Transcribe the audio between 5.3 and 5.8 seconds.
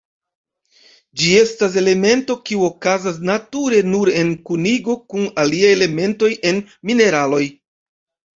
aliaj